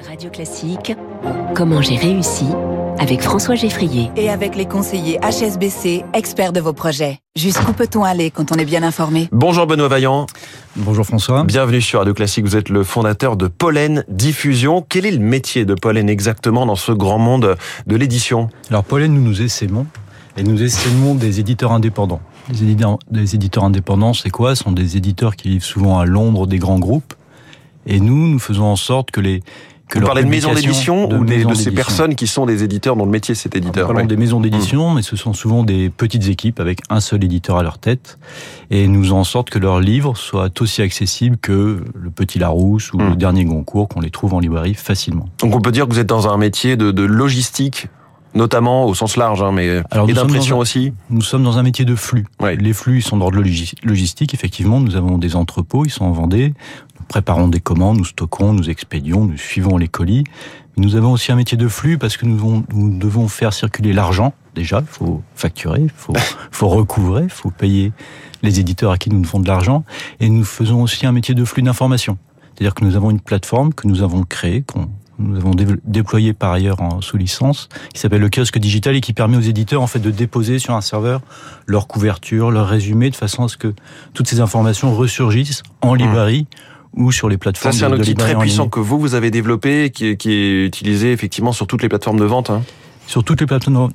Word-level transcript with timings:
Radio 0.00 0.30
Classique, 0.30 0.94
comment 1.54 1.82
j'ai 1.82 1.96
réussi 1.96 2.46
avec 2.98 3.20
François 3.20 3.54
Geffrier. 3.54 4.10
Et 4.16 4.30
avec 4.30 4.56
les 4.56 4.66
conseillers 4.66 5.18
HSBC, 5.20 6.04
experts 6.14 6.52
de 6.52 6.60
vos 6.60 6.72
projets. 6.72 7.18
Jusqu'où 7.36 7.72
peut-on 7.72 8.02
aller 8.02 8.30
quand 8.30 8.52
on 8.52 8.56
est 8.56 8.64
bien 8.64 8.82
informé? 8.82 9.28
Bonjour 9.32 9.66
Benoît 9.66 9.88
Vaillant. 9.88 10.26
Bonjour 10.76 11.04
François. 11.04 11.44
Bienvenue 11.44 11.80
sur 11.80 11.98
Radio 11.98 12.14
Classique. 12.14 12.44
Vous 12.44 12.56
êtes 12.56 12.68
le 12.68 12.84
fondateur 12.84 13.36
de 13.36 13.48
Pollen 13.48 14.04
Diffusion. 14.08 14.84
Quel 14.88 15.06
est 15.06 15.10
le 15.10 15.18
métier 15.18 15.64
de 15.64 15.74
Pollen 15.74 16.08
exactement 16.08 16.64
dans 16.64 16.76
ce 16.76 16.92
grand 16.92 17.18
monde 17.18 17.56
de 17.86 17.96
l'édition? 17.96 18.48
Alors 18.70 18.84
Pollen, 18.84 19.12
nous 19.12 19.22
nous 19.22 19.42
essaimons 19.42 19.86
et 20.36 20.42
nous 20.42 20.62
essaimons 20.62 21.14
des 21.14 21.38
éditeurs 21.38 21.72
indépendants. 21.72 22.20
Les 22.50 22.62
éditeurs, 22.62 22.98
des 23.10 23.34
éditeurs 23.34 23.64
indépendants, 23.64 24.14
c'est 24.14 24.30
quoi? 24.30 24.56
Ce 24.56 24.64
sont 24.64 24.72
des 24.72 24.96
éditeurs 24.96 25.36
qui 25.36 25.48
vivent 25.48 25.64
souvent 25.64 25.98
à 25.98 26.06
l'ombre 26.06 26.46
des 26.46 26.58
grands 26.58 26.78
groupes. 26.78 27.14
Et 27.84 27.98
nous, 27.98 28.28
nous 28.28 28.38
faisons 28.38 28.66
en 28.66 28.76
sorte 28.76 29.10
que 29.10 29.20
les 29.20 29.42
que 29.92 29.98
Vous 29.98 30.06
parlez 30.06 30.24
de 30.24 30.28
maisons 30.28 30.54
d'édition 30.54 31.04
ou 31.10 31.24
de, 31.24 31.44
de 31.44 31.54
ces 31.54 31.70
personnes 31.70 32.14
qui 32.14 32.26
sont 32.26 32.46
des 32.46 32.64
éditeurs 32.64 32.96
dont 32.96 33.04
le 33.04 33.10
métier 33.10 33.34
c'est 33.34 33.54
éditeur 33.54 33.88
Nous 33.88 33.94
parlons 33.94 34.08
des 34.08 34.16
maisons 34.16 34.40
d'édition, 34.40 34.90
mmh. 34.90 34.94
mais 34.96 35.02
ce 35.02 35.16
sont 35.16 35.34
souvent 35.34 35.64
des 35.64 35.90
petites 35.90 36.28
équipes 36.28 36.60
avec 36.60 36.80
un 36.88 37.00
seul 37.00 37.22
éditeur 37.22 37.58
à 37.58 37.62
leur 37.62 37.78
tête. 37.78 38.18
Et 38.70 38.88
nous 38.88 39.12
en 39.12 39.24
sorte 39.24 39.50
que 39.50 39.58
leurs 39.58 39.80
livres 39.80 40.16
soient 40.16 40.48
aussi 40.60 40.80
accessibles 40.80 41.36
que 41.36 41.84
le 41.94 42.10
Petit 42.10 42.38
Larousse 42.38 42.94
ou 42.94 42.98
mmh. 42.98 43.08
le 43.10 43.16
dernier 43.16 43.44
Goncourt, 43.44 43.88
qu'on 43.88 44.00
les 44.00 44.10
trouve 44.10 44.32
en 44.32 44.40
librairie 44.40 44.74
facilement. 44.74 45.26
Donc 45.40 45.54
on 45.54 45.60
peut 45.60 45.72
dire 45.72 45.86
que 45.86 45.92
vous 45.92 46.00
êtes 46.00 46.06
dans 46.06 46.32
un 46.32 46.38
métier 46.38 46.76
de, 46.76 46.90
de 46.90 47.02
logistique 47.02 47.88
notamment 48.34 48.86
au 48.86 48.94
sens 48.94 49.16
large, 49.16 49.42
hein, 49.42 49.52
mais 49.52 49.82
Alors, 49.90 50.08
et 50.08 50.12
d'impression 50.12 50.58
aussi. 50.58 50.92
Nous 51.10 51.20
sommes 51.20 51.42
dans 51.42 51.58
un 51.58 51.62
métier 51.62 51.84
de 51.84 51.94
flux. 51.94 52.26
Ouais. 52.40 52.56
Les 52.56 52.72
flux 52.72 52.98
ils 52.98 53.02
sont 53.02 53.16
d'ordre 53.18 53.42
logistique. 53.82 54.34
Effectivement, 54.34 54.80
nous 54.80 54.96
avons 54.96 55.18
des 55.18 55.36
entrepôts, 55.36 55.84
ils 55.84 55.90
sont 55.90 56.04
en 56.04 56.12
Vendée. 56.12 56.54
Nous 57.12 57.20
préparons 57.20 57.48
des 57.48 57.60
commandes, 57.60 57.98
nous 57.98 58.06
stockons, 58.06 58.54
nous 58.54 58.70
expédions, 58.70 59.26
nous 59.26 59.36
suivons 59.36 59.76
les 59.76 59.86
colis. 59.86 60.24
Mais 60.74 60.86
nous 60.86 60.96
avons 60.96 61.12
aussi 61.12 61.30
un 61.30 61.36
métier 61.36 61.58
de 61.58 61.68
flux 61.68 61.98
parce 61.98 62.16
que 62.16 62.24
nous 62.24 62.36
devons, 62.36 62.64
nous 62.72 62.96
devons 62.96 63.28
faire 63.28 63.52
circuler 63.52 63.92
l'argent. 63.92 64.32
Déjà, 64.54 64.80
il 64.80 64.86
faut 64.86 65.22
facturer, 65.34 65.82
il 65.82 65.90
faut, 65.94 66.14
faut 66.50 66.68
recouvrer, 66.68 67.24
il 67.24 67.30
faut 67.30 67.50
payer 67.50 67.92
les 68.42 68.60
éditeurs 68.60 68.92
à 68.92 68.96
qui 68.96 69.10
nous 69.10 69.20
devons 69.20 69.40
de 69.40 69.46
l'argent. 69.46 69.84
Et 70.20 70.30
nous 70.30 70.42
faisons 70.42 70.80
aussi 70.80 71.04
un 71.04 71.12
métier 71.12 71.34
de 71.34 71.44
flux 71.44 71.60
d'information. 71.60 72.16
C'est-à-dire 72.54 72.72
que 72.72 72.82
nous 72.82 72.96
avons 72.96 73.10
une 73.10 73.20
plateforme 73.20 73.74
que 73.74 73.86
nous 73.86 74.02
avons 74.02 74.22
créée, 74.22 74.62
qu'on 74.62 74.88
nous 75.18 75.36
avons 75.36 75.52
déployé 75.84 76.32
par 76.32 76.52
ailleurs 76.52 76.80
en 76.80 77.00
sous 77.00 77.16
licence, 77.16 77.68
qui 77.92 78.00
s'appelle 78.00 78.20
le 78.20 78.30
kiosque 78.30 78.58
digital 78.58 78.96
et 78.96 79.00
qui 79.00 79.12
permet 79.12 79.36
aux 79.36 79.42
éditeurs 79.42 79.82
en 79.82 79.86
fait 79.86 79.98
de 79.98 80.10
déposer 80.10 80.58
sur 80.58 80.74
un 80.74 80.80
serveur 80.80 81.20
leur 81.66 81.86
couverture, 81.86 82.50
leur 82.50 82.66
résumé, 82.66 83.10
de 83.10 83.16
façon 83.16 83.44
à 83.44 83.48
ce 83.48 83.56
que 83.56 83.74
toutes 84.14 84.28
ces 84.28 84.40
informations 84.40 84.94
ressurgissent 84.94 85.62
en 85.80 85.94
librairie. 85.94 86.46
Ou 86.94 87.12
sur 87.12 87.28
les 87.28 87.38
plateformes. 87.38 87.72
Ça, 87.72 87.78
c'est 87.78 87.84
un 87.84 87.96
outil 87.96 88.14
très 88.14 88.36
puissant 88.36 88.68
que 88.68 88.80
vous, 88.80 88.98
vous 88.98 89.14
avez 89.14 89.30
développé, 89.30 89.90
qui, 89.90 90.16
qui, 90.16 90.32
est 90.32 90.64
utilisé 90.66 91.12
effectivement 91.12 91.52
sur 91.52 91.66
toutes 91.66 91.82
les 91.82 91.88
plateformes 91.88 92.18
de 92.18 92.24
vente. 92.24 92.50
Hein. 92.50 92.62
Sur 93.06 93.24
toutes 93.24 93.40
les 93.40 93.46
plateformes 93.46 93.90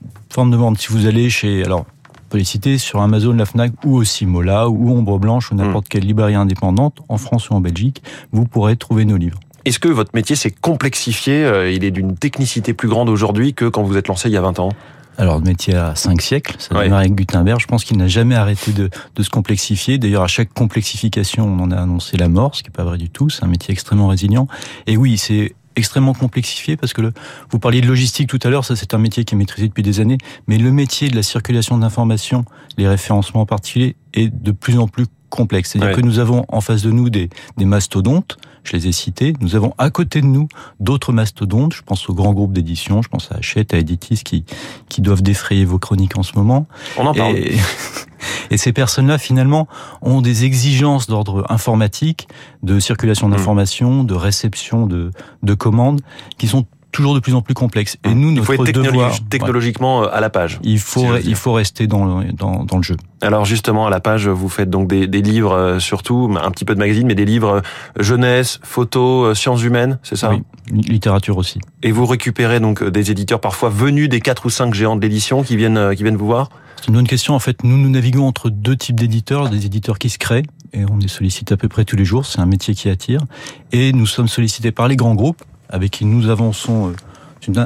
de 0.52 0.58
vente. 0.58 0.80
Si 0.80 0.90
vous 0.90 1.06
allez 1.06 1.30
chez, 1.30 1.64
alors, 1.64 1.86
on 2.28 2.30
peut 2.30 2.38
les 2.38 2.44
citer 2.44 2.78
sur 2.78 3.02
Amazon, 3.02 3.34
la 3.34 3.46
Fnac 3.46 3.72
ou 3.86 3.96
aussi 3.96 4.26
Mola 4.26 4.70
ou 4.70 4.92
Ombre 4.92 5.18
Blanche 5.18 5.52
ou 5.52 5.56
n'importe 5.56 5.86
mmh. 5.86 5.90
quelle 5.90 6.04
librairie 6.04 6.36
indépendante, 6.36 7.02
en 7.08 7.18
France 7.18 7.50
ou 7.50 7.54
en 7.54 7.62
Belgique, 7.62 8.04
vous 8.32 8.46
pourrez 8.46 8.76
trouver 8.76 9.06
nos 9.06 9.18
livres. 9.18 9.40
Est-ce 9.68 9.80
que 9.80 9.90
votre 9.90 10.12
métier 10.14 10.36
s'est 10.36 10.52
complexifié 10.52 11.44
euh, 11.44 11.72
Il 11.72 11.84
est 11.84 11.92
d'une 11.92 12.16
technicité 12.16 12.74
plus 12.74 12.88
grande 12.88 13.10
aujourd'hui 13.10 13.54
que 13.54 13.66
quand 13.66 13.84
vous 13.84 13.98
êtes 13.98 14.08
lancé 14.08 14.30
il 14.30 14.32
y 14.32 14.38
a 14.38 14.42
20 14.42 14.60
ans? 14.60 14.70
Alors, 15.18 15.40
le 15.40 15.44
métier 15.44 15.74
a 15.74 15.96
cinq 15.96 16.22
siècles, 16.22 16.56
ça 16.60 16.76
ouais. 16.76 16.92
avec 16.92 17.16
Gutenberg. 17.16 17.60
Je 17.60 17.66
pense 17.66 17.84
qu'il 17.84 17.98
n'a 17.98 18.08
jamais 18.08 18.36
arrêté 18.36 18.72
de, 18.72 18.90
de 19.16 19.24
se 19.24 19.30
complexifier. 19.30 19.98
D'ailleurs, 19.98 20.24
à 20.24 20.28
chaque 20.28 20.54
complexification, 20.54 21.48
on 21.48 21.60
en 21.60 21.72
a 21.72 21.78
annoncé 21.78 22.18
la 22.18 22.30
mort, 22.30 22.56
ce 22.56 22.62
qui 22.62 22.70
n'est 22.70 22.74
pas 22.74 22.84
vrai 22.84 23.00
du 23.00 23.10
tout. 23.10 23.30
C'est 23.30 23.44
un 23.44 23.48
métier 23.48 23.72
extrêmement 23.72 24.08
résilient. 24.08 24.48
Et 24.86 24.96
oui, 24.96 25.18
c'est 25.18 25.56
extrêmement 25.76 26.14
complexifié 26.14 26.76
parce 26.76 26.94
que 26.94 27.02
le, 27.02 27.14
vous 27.52 27.60
parliez 27.60 27.82
de 27.82 27.88
logistique 27.88 28.28
tout 28.28 28.40
à 28.44 28.50
l'heure, 28.50 28.66
ça 28.66 28.76
c'est 28.76 28.94
un 28.94 28.98
métier 28.98 29.24
qui 29.24 29.36
est 29.36 29.38
maîtrisé 29.38 29.68
depuis 29.68 29.84
des 29.84 30.00
années, 30.00 30.18
mais 30.48 30.58
le 30.58 30.72
métier 30.72 31.10
de 31.10 31.16
la 31.16 31.22
circulation 31.22 31.78
d'informations, 31.78 32.46
les 32.78 32.88
référencements 32.88 33.42
en 33.42 33.46
particulier, 33.46 33.96
est 34.14 34.30
de 34.30 34.52
plus 34.52 34.80
en 34.80 34.88
plus 34.88 35.06
complexe. 35.30 35.72
C'est-à-dire 35.72 35.96
ouais. 35.96 36.02
que 36.02 36.06
nous 36.06 36.20
avons 36.20 36.46
en 36.50 36.62
face 36.62 36.82
de 36.82 36.92
nous 36.92 37.10
des, 37.10 37.30
des 37.58 37.66
mastodontes, 37.66 38.38
je 38.64 38.74
les 38.74 38.88
ai 38.88 38.92
cités. 38.92 39.34
Nous 39.40 39.56
avons 39.56 39.74
à 39.78 39.90
côté 39.90 40.22
de 40.22 40.26
nous 40.26 40.48
d'autres 40.80 41.14
mastodontes. 41.14 41.74
Je 41.74 41.82
pense 41.82 42.10
aux 42.10 42.14
grands 42.14 42.34
groupes 42.34 42.54
d'édition, 42.54 43.02
je 43.02 43.08
pense 43.08 43.32
à 43.32 43.36
Hachette, 43.36 43.74
à 43.74 43.78
Editis, 43.78 44.22
qui, 44.24 44.44
qui 44.90 45.02
doivent 45.02 45.22
défrayer 45.22 45.66
vos 45.66 45.80
chroniques 45.80 46.18
en 46.18 46.24
ce 46.24 46.34
moment. 46.36 46.68
On 46.98 47.06
en 47.06 47.14
parle. 47.14 47.38
Et, 47.38 47.58
et 48.52 48.58
ces 48.58 48.74
personnes-là, 48.74 49.18
finalement, 49.18 49.68
ont 50.02 50.22
des 50.22 50.44
exigences 50.44 51.08
d'ordre 51.08 51.46
informatique, 51.50 52.28
de 52.64 52.80
circulation 52.80 53.30
d'informations, 53.30 54.04
de 54.04 54.14
réception 54.14 54.86
de, 54.86 55.12
de 55.44 55.54
commandes, 55.54 56.02
qui 56.38 56.48
sont 56.48 56.66
toujours 56.98 57.14
de 57.14 57.20
plus 57.20 57.36
en 57.36 57.44
plus 57.44 57.54
complexe. 57.54 57.98
Et 58.04 58.16
nous, 58.16 58.32
notre 58.32 58.52
il 58.52 58.58
faut 58.58 58.66
être 58.66 58.82
devoir, 58.82 59.16
technologiquement 59.30 60.02
ouais, 60.02 60.08
à 60.12 60.20
la 60.20 60.32
page. 60.32 60.60
Il 60.64 60.80
faut, 60.80 61.16
si 61.18 61.30
il 61.30 61.36
faut 61.36 61.54
rester 61.54 61.86
dans, 61.86 62.24
dans, 62.34 62.64
dans, 62.64 62.78
le 62.78 62.82
jeu. 62.82 62.98
Alors 63.22 63.46
justement, 63.46 63.86
à 63.86 63.92
la 63.92 64.00
page, 64.00 64.28
vous 64.28 64.50
faites 64.50 64.72
donc 64.72 64.90
des, 64.90 65.06
des 65.06 65.22
livres, 65.22 65.54
euh, 65.54 65.80
surtout 65.80 66.36
un 66.42 66.50
petit 66.50 66.66
peu 66.66 66.74
de 66.74 66.80
magazine, 66.80 67.06
mais 67.06 67.14
des 67.14 67.26
livres 67.26 67.62
euh, 67.98 68.02
jeunesse, 68.02 68.60
photo, 68.64 69.26
euh, 69.26 69.36
sciences 69.36 69.62
humaines, 69.62 70.00
c'est 70.02 70.16
ça? 70.16 70.32
Oui, 70.32 70.42
littérature 70.72 71.38
aussi. 71.38 71.60
Et 71.84 71.92
vous 71.92 72.08
récupérez 72.08 72.60
donc 72.60 72.84
des 72.84 73.12
éditeurs 73.12 73.40
parfois 73.40 73.70
venus 73.70 74.10
des 74.10 74.20
quatre 74.20 74.48
ou 74.48 74.50
cinq 74.50 74.74
géants 74.74 74.96
de 74.96 75.02
l'édition 75.02 75.44
qui 75.44 75.56
viennent, 75.56 75.94
qui 75.96 76.02
viennent 76.02 76.18
vous 76.18 76.26
voir? 76.26 76.50
C'est 76.78 76.88
une 76.88 76.96
bonne 76.96 77.08
question. 77.08 77.36
En 77.36 77.40
fait, 77.40 77.64
nous, 77.64 77.78
nous 77.78 77.90
naviguons 77.90 78.28
entre 78.28 78.50
deux 78.50 78.76
types 78.76 79.00
d'éditeurs, 79.00 79.50
des 79.50 79.68
éditeurs 79.68 80.00
qui 80.00 80.10
se 80.10 80.18
créent, 80.18 80.46
et 80.74 80.84
on 80.90 81.00
est 81.00 81.08
sollicité 81.08 81.54
à 81.54 81.58
peu 81.58 81.68
près 81.68 81.86
tous 81.86 81.96
les 81.96 82.06
jours, 82.06 82.26
c'est 82.26 82.40
un 82.40 82.46
métier 82.46 82.74
qui 82.74 82.90
attire, 82.90 83.22
et 83.72 83.94
nous 83.94 84.08
sommes 84.08 84.28
sollicités 84.28 84.72
par 84.72 84.88
les 84.88 84.96
grands 84.96 85.16
groupes, 85.16 85.44
avec 85.70 85.92
qui 85.92 86.06
nous 86.06 86.30
avançons 86.30 86.94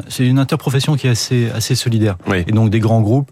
c'est 0.09 0.25
une 0.25 0.39
interprofession 0.39 0.95
qui 0.95 1.07
est 1.07 1.11
assez, 1.11 1.49
assez 1.49 1.75
solidaire. 1.75 2.17
Oui. 2.27 2.43
Et 2.47 2.51
donc 2.51 2.69
des 2.69 2.79
grands 2.79 3.01
groupes 3.01 3.31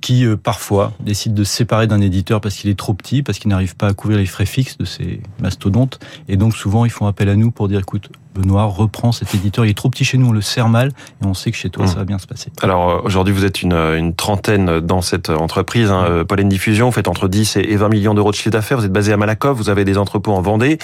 qui 0.00 0.24
euh, 0.24 0.36
parfois 0.36 0.92
décident 1.00 1.34
de 1.34 1.44
se 1.44 1.52
séparer 1.52 1.86
d'un 1.86 2.00
éditeur 2.00 2.40
parce 2.40 2.56
qu'il 2.56 2.70
est 2.70 2.78
trop 2.78 2.94
petit, 2.94 3.22
parce 3.22 3.38
qu'il 3.38 3.50
n'arrive 3.50 3.76
pas 3.76 3.88
à 3.88 3.92
couvrir 3.92 4.18
les 4.18 4.26
frais 4.26 4.46
fixes 4.46 4.78
de 4.78 4.84
ces 4.84 5.20
mastodontes. 5.40 5.98
Et 6.28 6.36
donc 6.36 6.54
souvent 6.54 6.84
ils 6.84 6.90
font 6.90 7.06
appel 7.06 7.28
à 7.28 7.36
nous 7.36 7.50
pour 7.50 7.68
dire 7.68 7.80
écoute, 7.80 8.10
Benoît 8.34 8.64
reprend 8.64 9.10
cet 9.12 9.34
éditeur, 9.34 9.64
il 9.64 9.70
est 9.70 9.76
trop 9.76 9.90
petit 9.90 10.04
chez 10.04 10.16
nous, 10.16 10.28
on 10.28 10.32
le 10.32 10.40
sert 10.40 10.68
mal 10.68 10.92
et 11.22 11.26
on 11.26 11.34
sait 11.34 11.50
que 11.50 11.56
chez 11.56 11.68
toi 11.68 11.84
mmh. 11.84 11.88
ça 11.88 11.94
va 11.96 12.04
bien 12.04 12.18
se 12.18 12.26
passer. 12.26 12.50
Alors 12.62 13.04
aujourd'hui 13.04 13.34
vous 13.34 13.44
êtes 13.44 13.62
une, 13.62 13.72
une 13.72 14.14
trentaine 14.14 14.80
dans 14.80 15.02
cette 15.02 15.30
entreprise, 15.30 15.90
hein, 15.90 16.24
Pollen 16.28 16.48
Diffusion, 16.48 16.86
vous 16.86 16.92
faites 16.92 17.08
entre 17.08 17.28
10 17.28 17.56
et 17.56 17.76
20 17.76 17.88
millions 17.88 18.14
d'euros 18.14 18.30
de 18.30 18.36
chiffre 18.36 18.50
d'affaires, 18.50 18.78
vous 18.78 18.84
êtes 18.84 18.92
basé 18.92 19.12
à 19.12 19.16
Malakoff, 19.16 19.56
vous 19.56 19.68
avez 19.68 19.84
des 19.84 19.98
entrepôts 19.98 20.32
en 20.32 20.42
Vendée. 20.42 20.78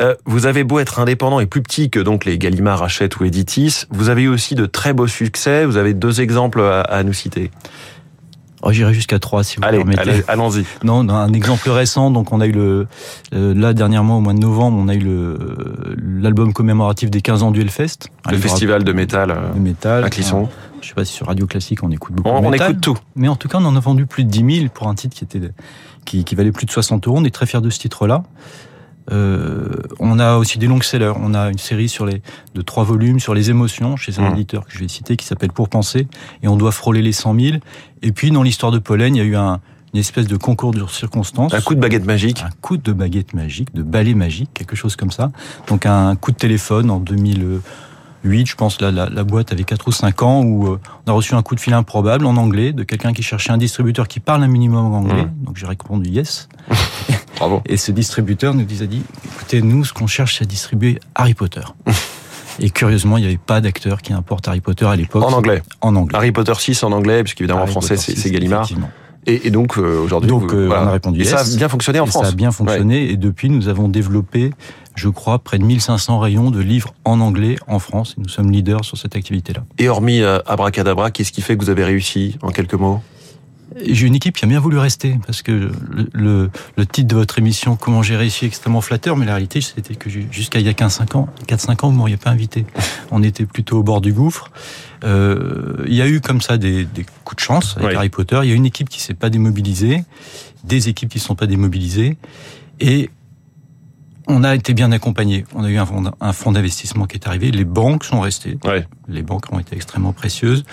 Euh, 0.00 0.14
vous 0.24 0.46
avez 0.46 0.64
beau 0.64 0.78
être 0.78 0.98
indépendant 0.98 1.40
et 1.40 1.46
plus 1.46 1.62
petit 1.62 1.90
que 1.90 2.00
donc 2.00 2.24
les 2.24 2.38
Gallimard, 2.38 2.82
Hachette 2.82 3.18
ou 3.20 3.24
Editis, 3.24 3.84
vous 3.90 4.08
avez 4.08 4.22
eu 4.22 4.28
aussi 4.28 4.54
de 4.54 4.66
très 4.66 4.92
beaux 4.92 5.06
succès, 5.06 5.66
vous 5.66 5.76
avez 5.76 5.94
deux 5.94 6.20
exemples 6.20 6.60
à, 6.60 6.80
à 6.80 7.02
nous 7.02 7.12
citer. 7.12 7.50
Oh, 8.62 8.72
J'irai 8.72 8.92
jusqu'à 8.92 9.18
trois 9.18 9.42
si 9.42 9.56
vous 9.56 9.64
allez, 9.64 9.78
permettez. 9.78 10.00
Allez, 10.00 10.24
allons-y. 10.28 10.64
Non, 10.84 11.08
un 11.08 11.32
exemple 11.32 11.70
récent. 11.70 12.10
Donc, 12.10 12.32
on 12.32 12.40
a 12.40 12.46
eu 12.46 12.52
le 12.52 12.86
euh, 13.34 13.54
là 13.54 13.72
dernièrement 13.72 14.18
au 14.18 14.20
mois 14.20 14.34
de 14.34 14.38
novembre, 14.38 14.78
on 14.78 14.88
a 14.88 14.94
eu 14.94 15.00
le 15.00 15.38
l'album 16.20 16.52
commémoratif 16.52 17.10
des 17.10 17.20
15 17.22 17.42
ans 17.42 17.50
du 17.50 17.60
Hellfest, 17.60 18.08
le 18.30 18.36
festival 18.36 18.84
de 18.84 18.92
métal, 18.92 19.34
de 19.54 19.60
métal 19.60 20.04
à 20.04 20.10
Clisson. 20.10 20.48
Je 20.82 20.88
sais 20.88 20.94
pas 20.94 21.04
si 21.04 21.12
sur 21.12 21.26
Radio 21.26 21.46
Classique 21.46 21.82
on 21.82 21.90
écoute 21.90 22.14
beaucoup. 22.14 22.28
On, 22.28 22.40
de 22.40 22.46
on 22.46 22.50
métal, 22.50 22.70
écoute 22.70 22.82
tout. 22.82 22.96
Mais 23.16 23.28
en 23.28 23.36
tout 23.36 23.48
cas, 23.48 23.58
on 23.60 23.64
en 23.64 23.76
a 23.76 23.80
vendu 23.80 24.06
plus 24.06 24.24
de 24.24 24.30
10 24.30 24.56
000 24.60 24.68
pour 24.72 24.88
un 24.88 24.94
titre 24.94 25.14
qui 25.14 25.24
était 25.24 25.40
qui, 26.04 26.24
qui 26.24 26.34
valait 26.34 26.52
plus 26.52 26.66
de 26.66 26.70
60 26.70 27.06
euros. 27.06 27.18
On 27.18 27.24
est 27.24 27.34
très 27.34 27.46
fiers 27.46 27.60
de 27.60 27.70
ce 27.70 27.78
titre-là. 27.78 28.22
Euh, 29.10 29.68
on 29.98 30.18
a 30.18 30.36
aussi 30.36 30.58
des 30.58 30.66
longs 30.66 30.80
sellers. 30.80 31.12
On 31.16 31.34
a 31.34 31.50
une 31.50 31.58
série 31.58 31.88
sur 31.88 32.06
les 32.06 32.22
de 32.54 32.62
trois 32.62 32.84
volumes 32.84 33.20
sur 33.20 33.34
les 33.34 33.50
émotions 33.50 33.96
chez 33.96 34.18
un 34.18 34.30
mmh. 34.30 34.32
éditeur 34.32 34.66
que 34.66 34.72
je 34.72 34.78
vais 34.78 34.88
citer 34.88 35.16
qui 35.16 35.26
s'appelle 35.26 35.52
Pour 35.52 35.68
penser 35.68 36.06
et 36.42 36.48
on 36.48 36.56
doit 36.56 36.72
frôler 36.72 37.02
les 37.02 37.12
100 37.12 37.38
000. 37.38 37.56
Et 38.02 38.12
puis 38.12 38.30
dans 38.30 38.42
l'histoire 38.42 38.72
de 38.72 38.78
Pollen, 38.78 39.14
il 39.14 39.18
y 39.18 39.22
a 39.22 39.24
eu 39.24 39.36
un, 39.36 39.60
une 39.92 40.00
espèce 40.00 40.26
de 40.26 40.36
concours 40.36 40.72
de 40.72 40.86
circonstances. 40.86 41.52
Un 41.54 41.60
coup 41.60 41.74
de 41.74 41.80
baguette 41.80 42.04
magique. 42.04 42.42
Un 42.42 42.50
coup 42.60 42.76
de 42.76 42.92
baguette 42.92 43.34
magique, 43.34 43.74
de 43.74 43.82
balai 43.82 44.14
magique, 44.14 44.50
quelque 44.54 44.76
chose 44.76 44.96
comme 44.96 45.10
ça. 45.10 45.30
Donc 45.68 45.86
un 45.86 46.14
coup 46.16 46.30
de 46.30 46.36
téléphone 46.36 46.90
en 46.90 47.00
2008, 47.00 48.46
je 48.46 48.54
pense, 48.54 48.80
la, 48.80 48.90
la, 48.90 49.08
la 49.08 49.24
boîte 49.24 49.52
avait 49.52 49.64
4 49.64 49.88
ou 49.88 49.92
5 49.92 50.22
ans, 50.22 50.42
où 50.42 50.68
euh, 50.68 50.80
on 51.06 51.10
a 51.10 51.14
reçu 51.14 51.34
un 51.34 51.42
coup 51.42 51.54
de 51.54 51.60
fil 51.60 51.74
improbable 51.74 52.26
en 52.26 52.36
anglais 52.36 52.72
de 52.72 52.84
quelqu'un 52.84 53.12
qui 53.12 53.22
cherchait 53.22 53.50
un 53.50 53.58
distributeur 53.58 54.06
qui 54.06 54.20
parle 54.20 54.42
un 54.44 54.48
minimum 54.48 54.94
anglais. 54.94 55.24
Mmh. 55.24 55.44
Donc 55.44 55.56
j'ai 55.56 55.66
répondu 55.66 56.08
yes. 56.08 56.48
Bravo. 57.40 57.62
Et 57.66 57.78
ce 57.78 57.90
distributeur 57.90 58.54
nous 58.54 58.62
a 58.82 58.86
dit, 58.86 59.02
écoutez, 59.24 59.62
nous, 59.62 59.84
ce 59.84 59.92
qu'on 59.92 60.06
cherche, 60.06 60.36
c'est 60.38 60.44
à 60.44 60.46
distribuer 60.46 61.00
Harry 61.14 61.34
Potter. 61.34 61.62
Et 62.60 62.68
curieusement, 62.68 63.16
il 63.16 63.22
n'y 63.22 63.26
avait 63.26 63.38
pas 63.38 63.62
d'acteur 63.62 64.02
qui 64.02 64.12
importe 64.12 64.46
Harry 64.46 64.60
Potter 64.60 64.84
à 64.84 64.94
l'époque. 64.94 65.24
En 65.24 65.32
anglais. 65.32 65.62
En 65.80 65.96
anglais. 65.96 66.16
Harry 66.16 66.32
Potter 66.32 66.52
6 66.54 66.82
en 66.82 66.92
anglais, 66.92 67.22
puisqu'évidemment 67.22 67.62
en 67.62 67.66
français, 67.66 67.96
c'est 67.96 68.30
Gallimard. 68.30 68.68
Et, 69.26 69.46
et, 69.46 69.50
donc 69.50 69.76
euh, 69.76 70.02
aujourd'hui, 70.02 70.30
donc 70.30 70.52
euh, 70.54 70.66
voilà. 70.66 70.84
on 70.84 70.86
a 70.86 70.90
répondu 70.92 71.20
et 71.20 71.24
yes. 71.24 71.30
ça 71.30 71.40
a 71.40 71.56
bien 71.56 71.68
fonctionné 71.68 72.00
en 72.00 72.06
France. 72.06 72.24
Ça 72.24 72.30
a 72.30 72.34
bien 72.34 72.52
fonctionné 72.52 73.04
ouais. 73.04 73.12
et 73.12 73.16
depuis 73.18 73.50
nous 73.50 73.68
avons 73.68 73.86
développé, 73.88 74.50
je 74.94 75.10
crois, 75.10 75.38
près 75.38 75.58
de 75.58 75.64
1500 75.64 76.18
rayons 76.20 76.50
de 76.50 76.58
livres 76.58 76.94
en 77.04 77.20
anglais 77.20 77.56
en 77.66 77.78
France. 77.78 78.14
Et 78.16 78.22
nous 78.22 78.30
sommes 78.30 78.50
leaders 78.50 78.82
sur 78.82 78.96
cette 78.96 79.16
activité-là. 79.16 79.62
Et 79.76 79.90
hormis 79.90 80.22
euh, 80.22 80.38
Abracadabra, 80.46 81.10
qu'est-ce 81.10 81.32
qui 81.32 81.42
fait 81.42 81.58
que 81.58 81.62
vous 81.62 81.68
avez 81.68 81.84
réussi 81.84 82.38
en 82.40 82.48
quelques 82.48 82.74
mots? 82.74 83.02
J'ai 83.76 84.06
une 84.06 84.14
équipe 84.14 84.36
qui 84.36 84.44
a 84.44 84.48
bien 84.48 84.58
voulu 84.58 84.78
rester, 84.78 85.18
parce 85.26 85.42
que 85.42 85.70
le, 86.12 86.50
le, 86.76 86.86
titre 86.86 87.08
de 87.08 87.14
votre 87.14 87.38
émission, 87.38 87.76
Comment 87.76 88.02
j'ai 88.02 88.16
réussi, 88.16 88.44
est 88.44 88.48
extrêmement 88.48 88.80
flatteur, 88.80 89.16
mais 89.16 89.26
la 89.26 89.34
réalité, 89.34 89.60
c'était 89.60 89.94
que 89.94 90.10
jusqu'à 90.10 90.58
il 90.58 90.66
y 90.66 90.68
a 90.68 90.72
15-5 90.72 91.16
ans, 91.16 91.28
4-5 91.46 91.84
ans, 91.84 91.90
vous 91.90 91.96
m'auriez 91.96 92.16
pas 92.16 92.30
invité. 92.30 92.66
On 93.10 93.22
était 93.22 93.46
plutôt 93.46 93.78
au 93.78 93.82
bord 93.82 94.00
du 94.00 94.12
gouffre. 94.12 94.50
Euh, 95.04 95.84
il 95.86 95.94
y 95.94 96.02
a 96.02 96.08
eu 96.08 96.20
comme 96.20 96.40
ça 96.40 96.58
des, 96.58 96.84
des 96.84 97.06
coups 97.24 97.36
de 97.36 97.46
chance 97.46 97.76
avec 97.78 97.96
Harry 97.96 98.08
Potter. 98.08 98.40
Il 98.42 98.48
y 98.48 98.52
a 98.52 98.56
une 98.56 98.66
équipe 98.66 98.88
qui 98.88 99.00
s'est 99.00 99.14
pas 99.14 99.30
démobilisée, 99.30 100.04
des 100.64 100.88
équipes 100.88 101.08
qui 101.08 101.18
ne 101.18 101.22
sont 101.22 101.36
pas 101.36 101.46
démobilisées, 101.46 102.18
et 102.80 103.10
on 104.26 104.44
a 104.44 104.54
été 104.54 104.74
bien 104.74 104.92
accompagné. 104.92 105.44
On 105.54 105.64
a 105.64 105.70
eu 105.70 105.76
un 105.76 106.32
fonds, 106.32 106.52
d'investissement 106.52 107.06
qui 107.06 107.16
est 107.16 107.26
arrivé. 107.26 107.50
Les 107.50 107.64
banques 107.64 108.04
sont 108.04 108.20
restées. 108.20 108.58
Les 109.08 109.22
banques 109.22 109.52
ont 109.52 109.58
été 109.58 109.74
extrêmement 109.74 110.12
précieuses. 110.12 110.64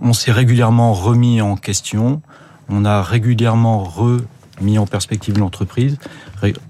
On 0.00 0.12
s'est 0.12 0.32
régulièrement 0.32 0.92
remis 0.92 1.40
en 1.40 1.56
question. 1.56 2.22
On 2.68 2.84
a 2.84 3.02
régulièrement 3.02 3.82
remis 3.82 4.78
en 4.78 4.86
perspective 4.86 5.38
l'entreprise. 5.38 5.98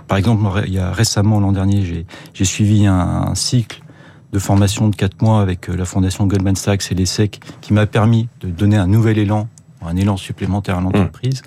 Par 0.06 0.19
exemple, 0.19 0.64
il 0.66 0.72
y 0.72 0.78
a 0.78 0.92
récemment, 0.92 1.40
l'an 1.40 1.52
dernier, 1.52 2.06
j'ai 2.34 2.44
suivi 2.44 2.86
un, 2.86 3.34
cycle 3.34 3.82
de 4.32 4.38
formation 4.38 4.88
de 4.88 4.96
quatre 4.96 5.22
mois 5.22 5.40
avec 5.40 5.70
euh, 5.70 5.76
la 5.76 5.86
fondation 5.86 6.26
Goldman 6.26 6.54
Sachs 6.54 6.92
et 6.92 6.94
l'ESSEC 6.94 7.40
qui 7.62 7.72
m'a 7.72 7.86
permis 7.86 8.28
de 8.42 8.48
donner 8.48 8.76
un 8.76 8.86
nouvel 8.86 9.16
élan, 9.16 9.48
un 9.80 9.96
élan 9.96 10.19
supplémentaire 10.19 10.76
à 10.76 10.80
l'entreprise. 10.82 11.40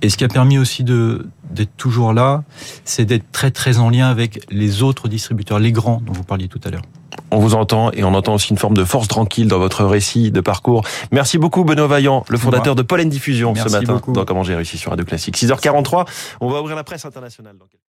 Et 0.00 0.08
ce 0.08 0.16
qui 0.16 0.24
a 0.24 0.28
permis 0.28 0.56
aussi 0.56 0.84
de 0.84 1.28
d'être 1.50 1.76
toujours 1.76 2.12
là, 2.12 2.44
c'est 2.84 3.04
d'être 3.04 3.30
très 3.30 3.50
très 3.50 3.78
en 3.78 3.90
lien 3.90 4.08
avec 4.08 4.40
les 4.50 4.82
autres 4.82 5.08
distributeurs, 5.08 5.58
les 5.58 5.72
grands 5.72 6.02
dont 6.04 6.12
vous 6.12 6.24
parliez 6.24 6.48
tout 6.48 6.60
à 6.64 6.70
l'heure. 6.70 6.82
On 7.30 7.38
vous 7.38 7.54
entend 7.54 7.90
et 7.92 8.04
on 8.04 8.14
entend 8.14 8.34
aussi 8.34 8.50
une 8.50 8.58
forme 8.58 8.76
de 8.76 8.84
force 8.84 9.08
tranquille 9.08 9.48
dans 9.48 9.58
votre 9.58 9.84
récit 9.84 10.30
de 10.30 10.40
parcours. 10.40 10.84
Merci 11.10 11.38
beaucoup 11.38 11.64
Benoît 11.64 11.86
Vaillant, 11.86 12.24
le 12.28 12.38
fondateur 12.38 12.74
de 12.74 12.82
Pollen 12.82 13.08
Diffusion 13.08 13.54
ce 13.54 13.68
matin 13.68 14.00
dans 14.08 14.24
Comment 14.24 14.42
j'ai 14.42 14.54
réussi 14.54 14.78
sur 14.78 14.90
Radio 14.90 15.04
Classique. 15.04 15.36
6h43, 15.36 16.06
on 16.40 16.48
va 16.48 16.60
ouvrir 16.60 16.76
la 16.76 16.84
presse 16.84 17.04
internationale. 17.04 17.56